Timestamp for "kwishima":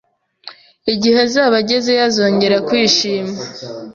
2.67-3.35